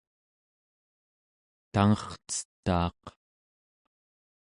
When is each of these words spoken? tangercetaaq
tangercetaaq 1.73 3.01